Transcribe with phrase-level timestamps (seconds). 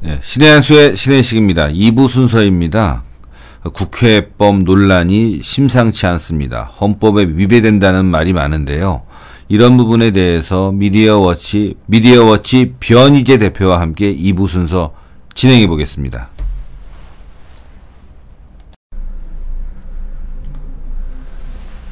[0.00, 1.68] 네, 신의 한수의 신의식입니다.
[1.68, 3.02] 2부 순서입니다.
[3.72, 6.64] 국회법 논란이 심상치 않습니다.
[6.64, 9.02] 헌법에 위배된다는 말이 많은데요.
[9.48, 14.92] 이런 부분에 대해서 미디어워치, 미디어워치 변희재 대표와 함께 2부 순서
[15.34, 16.28] 진행해 보겠습니다.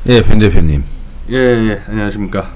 [0.07, 0.85] 예, 변 대표님.
[1.31, 2.51] 예, 예, 안녕하십니까.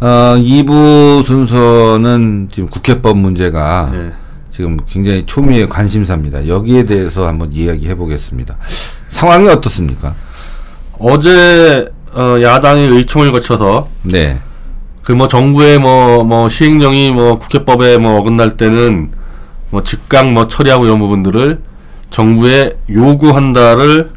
[0.00, 4.23] 어, 2부 순서는 지금 국회법 문제가 예.
[4.54, 6.46] 지금 굉장히 초미의 관심사입니다.
[6.46, 8.56] 여기에 대해서 한번 이야기해 보겠습니다.
[9.08, 10.14] 상황이 어떻습니까?
[10.96, 14.38] 어제 어, 야당이 의총을 거쳐서 네.
[15.02, 19.10] 그 뭐 정부의 뭐 뭐 시행령이 뭐 국회법에 뭐 어긋날 때는
[19.70, 21.60] 뭐 즉각 뭐 처리하고 이런 부분들을
[22.12, 24.12] 정부에 요구한다를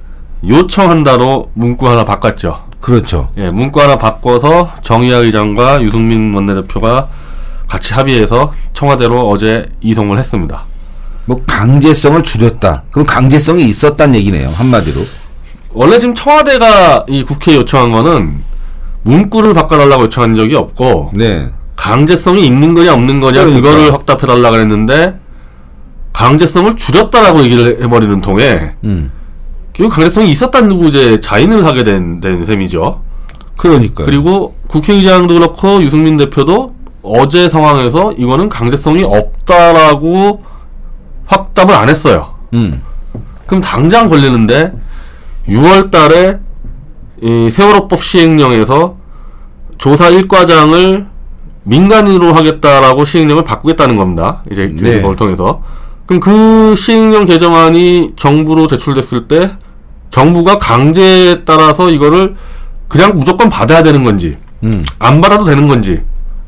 [0.48, 2.64] 요청한다로 문구 하나 바꿨죠.
[2.80, 3.28] 그렇죠.
[3.38, 7.09] 예, 문구 하나 바꿔서 정의아 의장과 유승민 원내대표가
[7.68, 10.66] 같이 합의해서 청와대로 어제 이송을 했습니다.
[11.26, 12.84] 뭐 강제성을 줄였다.
[12.92, 14.50] 그럼 강제성이 있었단 얘기네요.
[14.50, 15.02] 한마디로.
[15.72, 18.36] 원래 지금 청와대가 이 국회에 요청한 거는
[19.04, 21.50] 문구를 바꿔달라고 요청한 적이 없고 네.
[21.76, 23.70] 강제성이 있는 거냐 없는 거냐 그러니까.
[23.70, 25.20] 그거를 확답해 달라 그랬는데
[26.14, 29.12] 강제성을 줄였다라고 얘기를 해버리는 통에 음.
[29.74, 33.02] 결국 강제성이 있었다는 고 이제 자인을 하게 된, 된 셈이죠.
[33.58, 34.06] 그러니까요.
[34.06, 36.77] 그리고 국회의장도 그렇고 유승민 대표도
[37.08, 40.41] 어제 상황에서 이거는 강제성이 없다라고
[41.25, 42.36] 확답을 안 했어요.
[42.53, 42.81] 음.
[43.45, 44.73] 그럼 당장 걸리는데
[45.47, 46.39] 6월 달에
[47.22, 48.95] 이 세월호법 시행령에서
[49.78, 51.08] 조사 1과장을
[51.63, 54.44] 민간인으로 하겠다라고 시행령을 바꾸겠다는 겁니다.
[54.52, 55.02] 이제 네.
[55.02, 55.61] 교육을 통해서.
[56.05, 59.52] 그럼 그 시행령 개정안이 정부로 제출됐을 때
[60.09, 62.35] 정부가 강제에 따라서 이거를
[62.88, 64.85] 그냥 무조건 받아야 되는 건지 음.
[65.00, 66.02] 안 받아도 되는 건지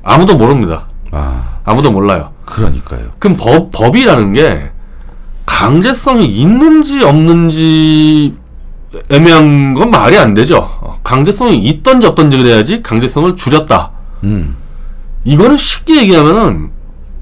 [0.04, 0.86] 아무도 모릅니다.
[1.12, 2.32] 아, 아무도 몰라요.
[2.46, 3.12] 그러니까요.
[3.20, 4.70] 그럼 법, 법이라는 게
[5.46, 8.34] 강제성이 있는지 없는지
[9.10, 10.58] 애매한 건 말이 안 되죠.
[10.82, 13.92] 어, 강제성이 있던지 없던지 그래야지 강제성을 줄였다.
[14.24, 14.56] 음.
[15.26, 16.72] 이거는 쉽게 얘기하면은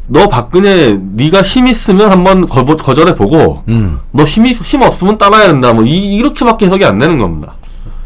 [0.08, 4.00] 너 박근혜 네가 힘 있으면 한번 거, 거절해 보고 음.
[4.12, 5.74] 너 힘이 힘 없으면 따라야 된다.
[5.74, 7.56] 뭐 이, 이렇게밖에 해석이 안 되는 겁니다.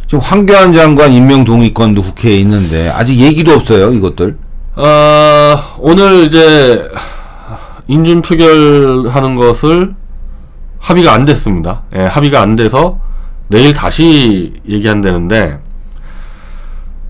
[0.08, 3.94] 지금 황교안 장관 임명 동의권도 국회에 있는데 아직 얘기도 없어요.
[3.94, 4.38] 이것들.
[4.76, 6.88] 어, 오늘 이제
[7.88, 9.92] 인준 표결하는 것을
[10.80, 11.84] 합의가 안 됐습니다.
[11.96, 13.00] 예, 합의가 안 돼서
[13.50, 15.60] 내일 다시 얘기한다는데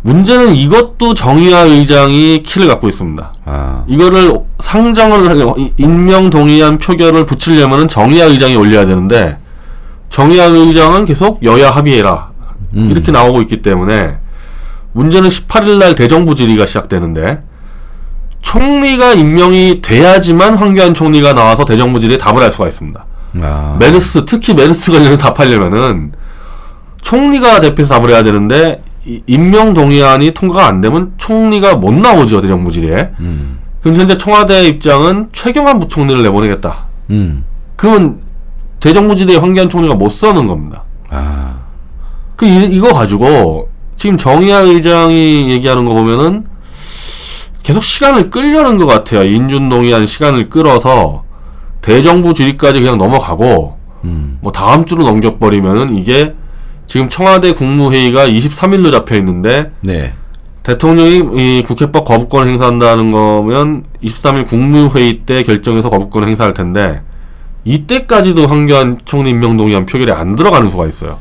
[0.04, 3.32] 문제는 이것도 정의화 의장이 키를 갖고 있습니다.
[3.46, 3.84] 아.
[3.88, 9.38] 이거를 상정을 하려 이- 임명 동의안 표결을 붙이려면은 정의화 의장이 올려야 되는데
[10.10, 12.32] 정의화 의장은 계속 여야 합의해라
[12.74, 12.90] 음.
[12.92, 14.18] 이렇게 나오고 있기 때문에
[14.94, 17.44] 문제는 18일 날 대정부 질의가 시작되는데
[18.42, 23.06] 총리가 임명이 돼야지만 황교안 총리가 나와서 대정부 질의에 답을 할 수가 있습니다.
[23.42, 23.78] 아.
[23.80, 26.12] 메르스 특히 메르스 관련해서 답하려면은
[27.02, 32.72] 총리가 대표해서 답을 해야 되는데 이- 임명 동의안이 통과가 안 되면 총리가 못 나오죠 대정부
[32.72, 33.12] 질의에.
[33.20, 33.60] 음.
[33.82, 36.86] 그럼 현재 청와대 입장은 최경환 부총리를 내보내겠다.
[37.10, 37.44] 음.
[37.76, 38.20] 그러면
[38.80, 40.84] 대정부 질의에 황교안 총리가 못 서는 겁니다.
[41.10, 41.56] 아.
[42.36, 43.66] 그 이, 이거 가지고
[43.96, 46.46] 지금 정의아 의장이 얘기하는 거 보면은
[47.64, 49.24] 계속 시간을 끌려는 것 같아요.
[49.24, 51.24] 인준 동의안 시간을 끌어서
[51.82, 54.38] 대정부 질의까지 그냥 넘어가고 음.
[54.42, 56.34] 뭐 다음 주로 넘겨버리면은 이게
[56.88, 60.14] 지금 청와대 국무회의가 23일로 잡혀 있는데 네.
[60.64, 67.02] 대통령이 이 국회법 거부권을 행사한다는 거면 23일 국무회의 때 결정해서 거부권을 행사할 텐데
[67.64, 71.18] 이때까지도 황교안 총리 임명 동의안 표결에 안 들어가는 수가 있어요.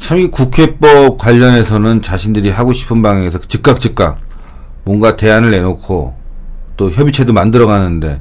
[0.00, 4.18] 참 이 국회법 관련해서는 자신들이 하고 싶은 방향에서 즉각 즉각
[4.84, 6.14] 뭔가 대안을 내놓고
[6.76, 8.20] 또 협의체도 만들어 가는데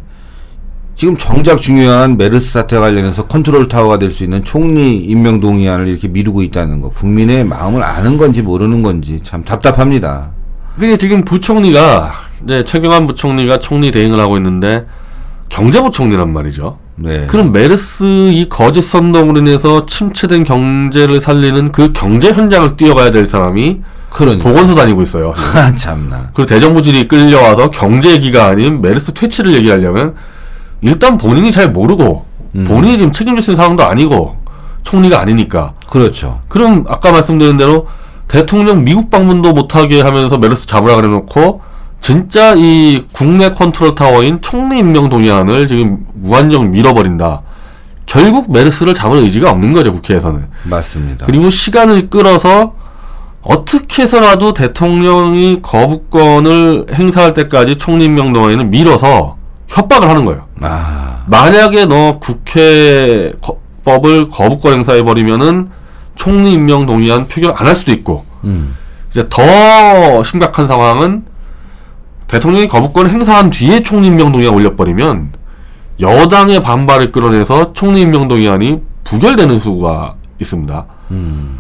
[0.95, 6.09] 지금 정작 중요한 메르스 사태 관련해서 컨트롤 타워가 될 수 있는 총리 임명 동의안을 이렇게
[6.09, 10.31] 미루고 있다는 거 국민의 마음을 아는 건지 모르는 건지 참 답답합니다.
[10.77, 12.11] 근데 지금 부총리가
[12.41, 14.85] 네, 최경환 부총리가 총리 대행을 하고 있는데
[15.49, 16.77] 경제부총리란 말이죠.
[16.95, 17.25] 네.
[17.27, 23.81] 그럼 메르스 이 거짓 선동으로 인해서 침체된 경제를 살리는 그 경제 현장을 뛰어가야 될 사람이
[24.09, 25.33] 그러니까 보건소 다니고 있어요.
[25.55, 26.29] 아, 참나.
[26.33, 30.15] 그리고 대정부질이 끌려와서 경제기가 아닌 메르스 퇴치를 얘기하려면
[30.81, 32.25] 일단 본인이 잘 모르고
[32.55, 32.63] 음.
[32.65, 34.37] 본인이 지금 책임질 수 있는 상황도 아니고
[34.83, 36.41] 총리가 아니니까 그렇죠.
[36.47, 37.87] 그럼 아까 말씀드린 대로
[38.27, 41.61] 대통령 미국 방문도 못하게 하면서 메르스 잡으라 그래놓고
[42.01, 47.41] 진짜 이 국내 컨트롤 타워인 총리 임명 동의안을 지금 무한정 밀어버린다.
[48.05, 50.47] 결국 메르스를 잡을 의지가 없는 거죠 국회에서는.
[50.63, 51.25] 맞습니다.
[51.25, 52.73] 그리고 시간을 끌어서
[53.41, 59.37] 어떻게 해서라도 대통령이 거부권을 행사할 때까지 총리 임명 동의안을 밀어서
[59.67, 60.45] 협박을 하는 거예요.
[60.61, 61.23] 아, 아.
[61.27, 65.69] 만약에 너 국회 거- 법을 거부권 행사해 버리면은
[66.15, 68.75] 총리 임명 동의안 표결 안 할 수도 있고 음.
[69.11, 71.23] 이제 더 심각한 상황은
[72.29, 75.33] 대통령이 거부권 행사한 뒤에 총리 임명 동의안 올려버리면
[75.99, 80.85] 여당의 반발을 끌어내서 총리 임명 동의안이 부결되는 수가 있습니다.
[81.11, 81.59] 음.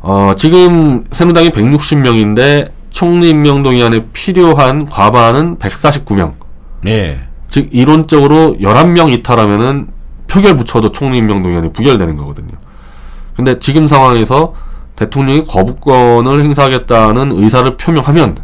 [0.00, 6.34] 어, 지금 새누당이 160명인데 총리 임명 동의안에 필요한 과반은 149명.
[6.86, 7.20] 예.
[7.48, 9.88] 즉 이론적으로 11명 이탈하면은
[10.28, 12.52] 표결 붙여도 총리 임명 동의안이 부결되는 거거든요.
[13.34, 14.54] 근데 지금 상황에서
[14.96, 18.36] 대통령이 거부권을 행사하겠다는 의사를 표명하면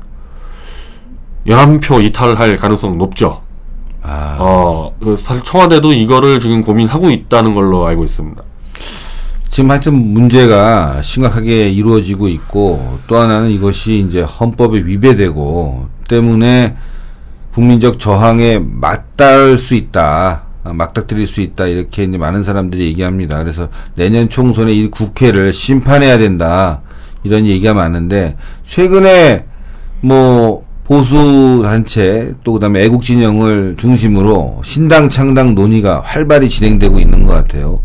[1.47, 3.43] 11표 이탈할 가능성 높죠.
[4.03, 4.37] 아.
[4.39, 8.43] 어, 그 사실 청와대도 이거를 지금 고민하고 있다는 걸로 알고 있습니다.
[9.49, 16.77] 지금 하여튼 문제가 심각하게 이루어지고 있고 또 하나는 이것이 이제 헌법에 위배되고 때문에
[17.53, 20.45] 국민적 저항에 맞닿을 수 있다.
[20.63, 21.67] 아, 맞닥뜨릴 수 있다.
[21.67, 23.39] 이렇게 이제 많은 사람들이 얘기합니다.
[23.39, 26.83] 그래서 내년 총선에 이 국회를 심판해야 된다.
[27.25, 29.47] 이런 얘기가 많은데 최근에
[30.01, 37.33] 뭐 보수 단체 또 그다음에 애국 진영을 중심으로 신당 창당 논의가 활발히 진행되고 있는 것
[37.33, 37.81] 같아요.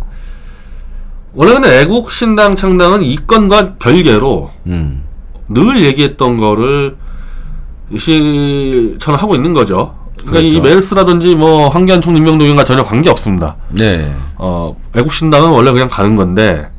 [1.35, 5.03] 원래 근데 애국 신당 창당은 이 건과 별개로 음.
[5.47, 6.95] 늘 얘기했던 거를
[7.95, 9.93] 실천하고 있는 거죠.
[10.25, 10.67] 그러니까 이 그렇죠.
[10.67, 13.55] 메르스라든지 뭐 황교안 총리 임명 동의과 전혀 관계 없습니다.
[13.69, 14.11] 네.
[14.37, 16.69] 어, 애국 신당은 원래 그냥 가는 건데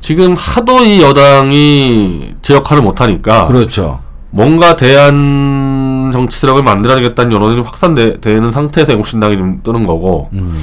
[0.00, 4.02] 지금 하도 이 여당이 제 역할을 못 하니까 그렇죠.
[4.34, 10.60] 뭔가 대안 정치 세력을 만들어야겠다는 여론이 좀 확산되는 상태에서 애국신당이 좀 뜨는 거고 음.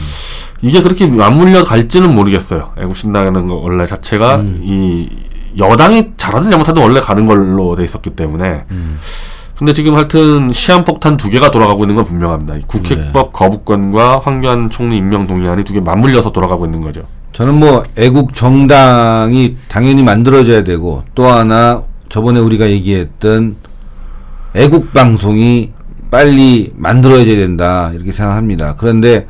[0.62, 2.74] 이게 그렇게 맞물려 갈지는 모르겠어요.
[2.78, 4.60] 애국신당이라는 거 원래 자체가 음.
[4.62, 5.10] 이
[5.58, 9.00] 여당이 잘하든 잘못하든 원래 가는 걸로 돼 있었기 때문에 음.
[9.58, 12.56] 근데 지금 하여튼 시한폭탄 두 개가 돌아가고 있는 건 분명합니다.
[12.56, 13.30] 이 국회법 네.
[13.32, 17.04] 거부권과 황교안 총리 임명 동의안이 두 개 맞물려서 돌아가고 있는 거죠.
[17.32, 23.56] 저는 뭐 애국 정당이 당연히 만들어져야 되고 또 하나 저번에 우리가 얘기했던
[24.56, 25.72] 애국 방송이
[26.10, 28.76] 빨리 만들어져야 된다 이렇게 생각합니다.
[28.78, 29.28] 그런데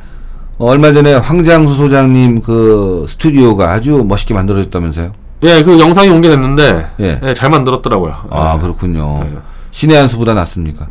[0.58, 5.12] 어, 얼마 전에 황장수 소장님 그 스튜디오가 아주 멋있게 만들어졌다면서요?
[5.44, 7.20] 예, 그 영상이 공개됐는데 예.
[7.22, 8.14] 예, 잘 만들었더라고요.
[8.30, 8.60] 아 예.
[8.60, 9.24] 그렇군요.
[9.24, 9.38] 네.
[9.70, 10.86] 신의 한 수보다 낫습니까?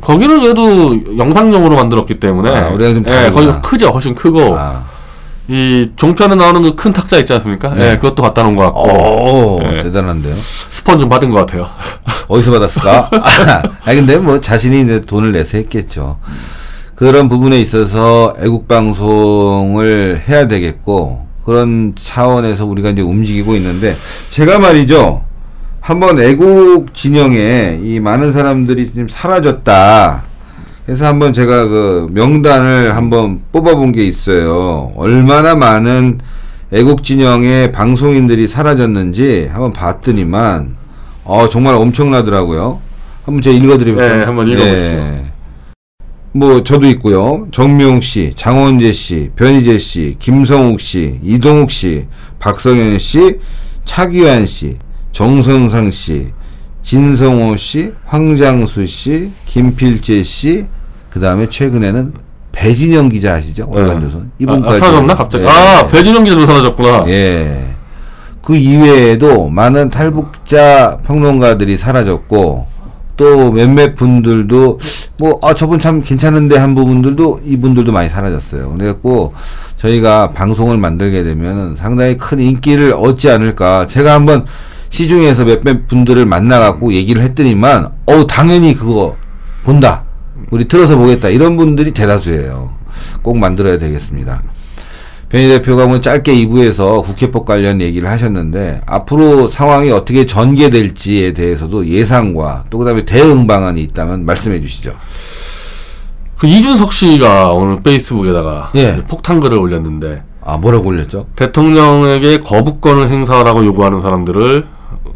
[0.00, 3.30] 거기는 그래도 영상용으로 만들었기 때문에 아, 우리가 좀 예.
[3.30, 4.84] 거기 크죠, 훨씬 크고 아,
[5.48, 7.70] 이 종편에 나오는 그 큰 탁자 있지 않습니까?
[7.70, 7.92] 네.
[7.92, 9.78] 예, 그것도 갖다 놓은 것 같고 오 예.
[9.78, 10.34] 대단한데요.
[10.36, 11.68] 스폰 좀 받은 것 같아요.
[12.28, 13.10] 어디서 받았을까?
[13.84, 16.18] 아 근데 뭐 자신이 이제 돈을 내서 했겠죠.
[16.94, 23.96] 그런 부분에 있어서 애국 방송을 해야 되겠고 그런 차원에서 우리가 이제 움직이고 있는데
[24.28, 25.24] 제가 말이죠.
[25.80, 30.22] 한번 애국 진영에 이 많은 사람들이 지금 사라졌다.
[30.84, 34.92] 그래서 한번 제가 그 명단을 한번 뽑아본 게 있어요.
[34.96, 36.20] 얼마나 많은
[36.72, 40.76] 애국 진영의 방송인들이 사라졌는지 한번 봤더니만
[41.24, 42.80] 어 정말 엄청나더라고요.
[43.24, 44.18] 한번 제가 읽어드리볼까요?
[44.18, 45.34] 네, 한번 읽어보십시오.
[46.32, 47.46] 뭐 저도 있고요.
[47.52, 52.08] 정미용 씨, 장원재 씨, 변희재 씨, 김성욱 씨, 이동욱 씨,
[52.40, 53.38] 박성현 씨,
[53.84, 54.76] 차기환 씨,
[55.12, 56.26] 정선상 씨,
[56.84, 60.66] 진성호 씨, 황장수 씨, 김필재 씨,
[61.10, 62.12] 그 다음에 최근에는
[62.52, 63.66] 배진영 기자 아시죠?
[63.70, 65.44] 언론조선 아, 이분까지 아, 사라졌나 갑자기?
[65.44, 65.48] 예.
[65.48, 67.04] 아 배진영 기자도 사라졌구나.
[67.08, 67.74] 예.
[68.42, 72.66] 그 이외에도 많은 탈북자 평론가들이 사라졌고
[73.16, 74.78] 또 몇몇 분들도
[75.18, 78.74] 뭐 아 저분 참 괜찮은데 한 부분들도 이분들도 많이 사라졌어요.
[78.76, 79.32] 그래갖고
[79.76, 83.86] 저희가 방송을 만들게 되면 상당히 큰 인기를 얻지 않을까.
[83.86, 84.44] 제가 한번
[84.94, 89.16] 시중에서 몇몇 분들을 만나갖고 얘기를 했더니만 어우 당연히 그거
[89.64, 90.04] 본다.
[90.52, 91.30] 우리 틀어서 보겠다.
[91.30, 92.72] 이런 분들이 대다수예요.
[93.22, 94.44] 꼭 만들어야 되겠습니다.
[95.30, 102.66] 변희 대표가 뭐 짧게 2부에서 국회법 관련 얘기를 하셨는데 앞으로 상황이 어떻게 전개될지에 대해서도 예상과
[102.70, 104.92] 또 그다음에 대응 방안이 있다면 말씀해 주시죠.
[106.38, 109.02] 그 이준석 씨가 오늘 페이스북에다가 예.
[109.08, 111.26] 폭탄 글을 올렸는데 아 뭐라고 올렸죠?
[111.34, 114.73] 대통령에게 거부권을 행사하라고 요구하는 사람들을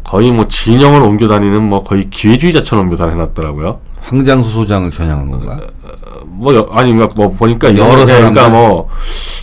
[0.09, 3.79] 거의 뭐 진영을 옮겨 다니는 뭐 거의 기회주의자처럼 묘사를 해놨더라고요.
[4.01, 5.59] 황장수 소장을 겨냥한 건가?
[6.25, 8.05] 뭐 여, 아니 그러니까 뭐 보니까 여러?
[8.05, 8.89] 그러니까 뭐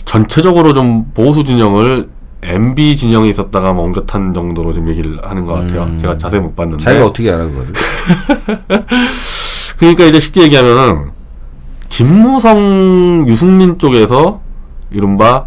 [0.03, 2.09] 전체적으로 좀 보수 진영을
[2.43, 5.83] MB 진영에 있었다가 뭐 옮겨 탄 정도로 지금 얘기를 하는 것 같아요.
[5.83, 5.99] 음.
[6.01, 6.83] 제가 자세히 못 봤는데.
[6.83, 7.71] 자기가 어떻게 알아 그거를?
[9.79, 11.11] 그러니까 이제 쉽게 얘기하면은
[11.87, 14.41] 김무성 유승민 쪽에서
[14.91, 15.45] 이른바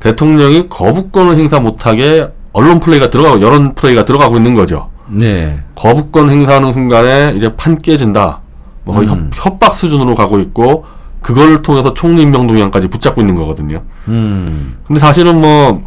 [0.00, 4.90] 대통령이 거부권을 행사 못하게 언론 플레이가 들어가고 여론 플레이가 들어가고 있는 거죠.
[5.08, 5.62] 네.
[5.74, 8.40] 거부권 행사하는 순간에 이제 판 깨진다.
[8.84, 9.30] 뭐 거의 음.
[9.34, 10.84] 협, 협박 수준으로 가고 있고
[11.22, 13.82] 그걸 통해서 총리 임명 동향까지 붙잡고 있는 거거든요.
[14.08, 14.76] 음.
[14.86, 15.82] 근데 사실은 뭐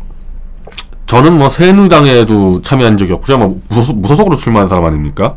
[1.07, 5.35] 저는 뭐 새누리당에도 참여한 적이 없고 제가 뭐 무소속, 무소속으로 출마한 사람 아닙니까?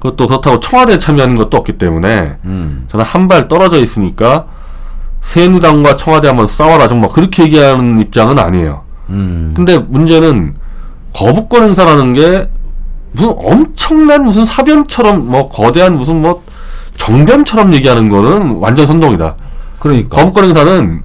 [0.00, 2.86] 그것도 그렇다고 청와대에 참여하는 것도 없기 때문에 음.
[2.88, 4.46] 저는 한 발 떨어져 있으니까
[5.20, 8.82] 새누리당과 청와대 한번 싸워라 정말 그렇게 얘기하는 입장은 아니에요.
[9.10, 9.52] 음.
[9.56, 10.54] 근데 문제는
[11.18, 12.48] 거부권 행사라는 게
[13.10, 16.44] 무슨 엄청난 무슨 사변처럼 뭐 거대한 무슨 뭐
[16.96, 19.34] 정변처럼 얘기하는 거는 완전 선동이다.
[19.80, 20.16] 그러니까.
[20.16, 21.02] 거부권 행사는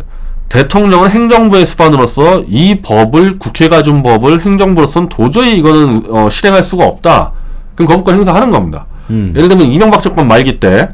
[0.49, 7.31] 대통령은 행정부의 수반으로서 이 법을 국회가 준 법을 행정부로서는 도저히 이거는 어, 실행할 수가 없다.
[7.73, 8.85] 그럼 거부권 행사하는 겁니다.
[9.09, 9.33] 음.
[9.35, 10.89] 예를 들면 이명박 정권 말기 때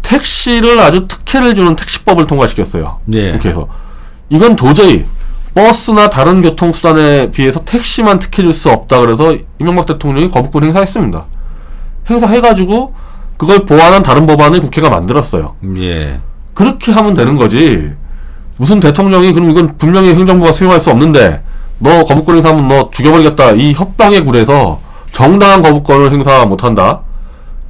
[0.00, 3.00] 택시를 아주 특혜를 주는 택시법을 통과시켰어요.
[3.14, 3.32] 예.
[3.32, 3.68] 국회에서
[4.30, 5.04] 이건 도저히
[5.56, 9.00] 버스나 다른 교통수단에 비해서 택시만 특혜 줄 수 없다.
[9.00, 11.24] 그래서 이명박 대통령이 거부권 행사했습니다.
[12.10, 12.92] 행사해가지고
[13.38, 15.56] 그걸 보완한 다른 법안을 국회가 만들었어요.
[15.78, 16.20] 예.
[16.52, 17.90] 그렇게 하면 되는 거지.
[18.58, 21.42] 무슨 대통령이 그럼 이건 분명히 행정부가 수용할 수 없는데
[21.78, 23.52] 너 거부권 행사하면 너 죽여버리겠다.
[23.52, 24.78] 이 협박에 굴해서
[25.10, 27.00] 정당한 거부권을 행사 못한다.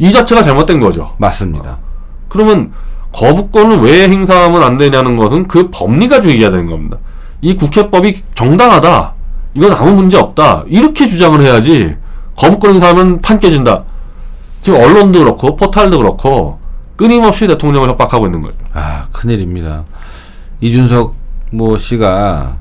[0.00, 1.12] 이 자체가 잘못된 거죠.
[1.18, 1.78] 맞습니다.
[2.28, 2.72] 그러면
[3.12, 6.98] 거부권을 왜 행사하면 안 되냐는 것은 그 법리 가지고 얘기해야 되는 겁니다.
[7.40, 9.14] 이 국회법이 정당하다.
[9.54, 10.64] 이건 아무 문제 없다.
[10.68, 11.96] 이렇게 주장을 해야지.
[12.36, 13.84] 거부권 행사하면 판 깨진다.
[14.60, 16.58] 지금 언론도 그렇고 포탈도 그렇고
[16.96, 18.56] 끊임없이 대통령을 협박하고 있는 거죠.
[18.72, 19.84] 아, 큰일입니다.
[20.60, 21.14] 이준석
[21.52, 22.58] 뭐 씨가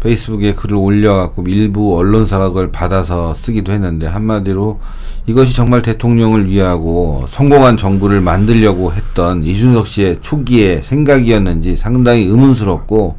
[0.00, 4.78] 페이스북에 글을 올려갖고 일부 언론사가 그걸 받아서 쓰기도 했는데 한마디로
[5.26, 13.16] 이것이 정말 대통령을 위하고 성공한 정부를 만들려고 했던 이준석 씨의 초기의 생각이었는지 상당히 의문스럽고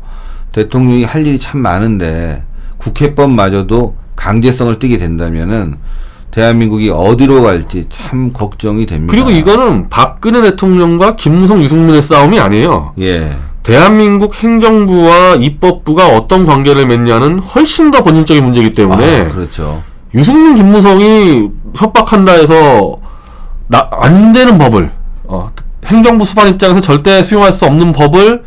[0.52, 2.44] 대통령이 할 일이 참 많은데
[2.78, 5.78] 국회법마저도 강제성을 띠게 된다면은
[6.32, 9.12] 대한민국이 어디로 갈지 참 걱정이 됩니다.
[9.12, 12.94] 그리고 이거는 박근혜 대통령과 김무성 유승민의 싸움이 아니에요.
[13.00, 13.36] 예.
[13.64, 19.84] 대한민국 행정부와 입법부가 어떤 관계를 맺냐는 훨씬 더 본질적인 문제이기 때문에 아, 그렇죠.
[20.16, 22.98] 유승민 김무성이 협박한다 해서
[23.68, 24.92] 나, 안 되는 법을
[25.26, 25.52] 어,
[25.86, 28.44] 행정부 수반 입장에서 절대 수용할 수 없는 법을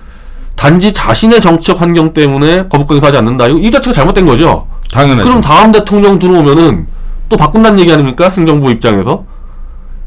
[0.55, 3.49] 단지 자신의 정치적 환경 때문에 거부권 행사하지 않는다.
[3.49, 4.67] 이거 이 자체가 잘못된 거죠.
[4.93, 5.25] 당연하죠.
[5.29, 6.87] 그럼 다음 대통령 들어오면은
[7.29, 8.29] 또 바꾼다는 얘기 아닙니까?
[8.29, 9.25] 행정부 입장에서.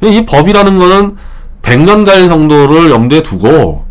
[0.04, 1.16] 이 법이라는 거는
[1.62, 3.86] 100년가의 정도를 염두에 두고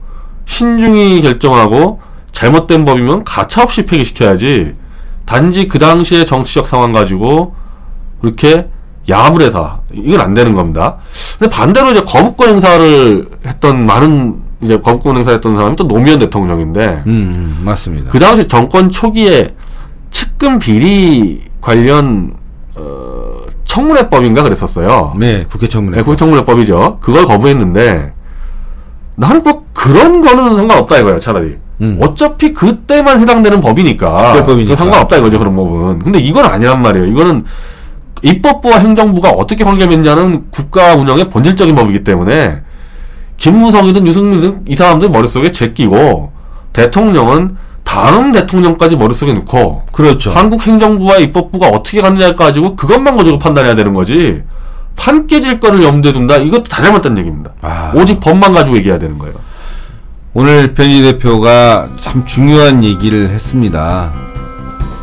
[0.46, 4.74] 신중히 결정하고 잘못된 법이면 가차없이 폐기시켜야지
[5.24, 7.54] 단지 그 당시의 정치적 상황 가지고
[8.20, 8.68] 그렇게
[9.08, 10.96] 야합을 해서 이건 안 되는 겁니다.
[11.38, 17.56] 근데 반대로 이제 거부권 행사를 했던 많은 이제 거부권 행사했던 사람이 또 노무현 대통령인데 음,
[17.58, 18.10] 음, 맞습니다.
[18.10, 19.54] 그 당시 정권 초기에
[20.10, 22.34] 측근 비리 관련
[22.74, 25.14] 어, 청문회법인가 그랬었어요.
[25.18, 25.98] 네, 국회 청문회.
[25.98, 26.98] 네, 국청문회법이죠.
[27.00, 28.12] 그걸 거부했는데
[29.16, 31.56] 나는 뭐 그런 거는 상관없다 이거야 차라리.
[31.80, 31.98] 음.
[32.00, 34.16] 어차피 그때만 해당되는 법이니까.
[34.16, 34.70] 특별법이니까.
[34.74, 35.98] 그 상관없다 이거죠 그런 법은.
[36.00, 37.06] 근데 이건 아니란 말이에요.
[37.06, 37.44] 이거는
[38.22, 42.62] 입법부와 행정부가 어떻게 관계 맺냐는 국가 운영의 본질적인 법이기 때문에
[43.44, 46.32] 김무성이든 유승민이든 이 사람들 머릿속에 제끼고
[46.72, 50.30] 대통령은 다음 대통령까지 머릿속에 넣고 그렇죠.
[50.30, 54.42] 한국 행정부와 입법부가 어떻게 갔느냐를 가지고 그것만 가지고 판단해야 되는 거지.
[54.96, 56.36] 판 깨질 거를 염두에 둔다.
[56.36, 57.50] 이것도 다 잘못된 얘기입니다.
[57.60, 57.92] 아.
[57.94, 59.34] 오직 법만 가지고 얘기해야 되는 거예요.
[60.32, 64.10] 오늘 편지 대표가 참 중요한 얘기를 했습니다.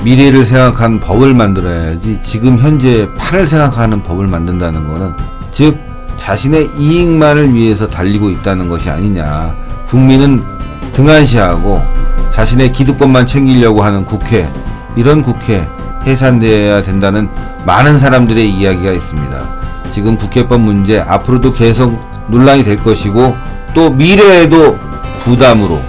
[0.04, 5.14] 미래를 생각한 법을 만들어야지 지금 현재 판을 생각하는 법을 만든다는 거는
[5.52, 5.91] 즉
[6.22, 9.56] 자신의 이익만을 위해서 달리고 있다는 것이 아니냐.
[9.88, 10.44] 국민은
[10.94, 11.82] 등한시하고
[12.30, 14.48] 자신의 기득권만 챙기려고 하는 국회
[14.96, 15.68] 이런 국회
[16.06, 17.28] 해산되어야 된다는
[17.66, 19.50] 많은 사람들의 이야기가 있습니다.
[19.90, 23.36] 지금 국회법 문제 앞으로도 계속 논란이 될 것이고
[23.74, 24.78] 또 미래에도
[25.22, 25.82] 부담으로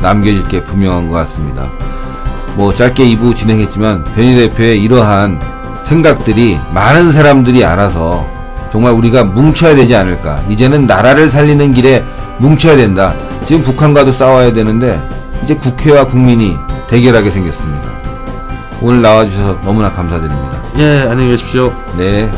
[0.00, 1.68] 남겨질 게 분명한 것 같습니다.
[2.54, 5.40] 뭐 짧게 2부 진행했지만 변희 대표의 이러한
[5.82, 8.41] 생각들이 많은 사람들이 알아서
[8.72, 10.40] 정말 우리가 뭉쳐야 되지 않을까.
[10.48, 12.02] 이제는 나라를 살리는 길에
[12.38, 13.14] 뭉쳐야 된다.
[13.44, 14.98] 지금 북한과도 싸워야 되는데
[15.44, 16.56] 이제 국회와 국민이
[16.88, 17.90] 대결하게 생겼습니다.
[18.80, 20.62] 오늘 나와주셔서 너무나 감사드립니다.
[20.78, 21.70] 예, 안녕히 계십시오.
[21.98, 22.30] 네.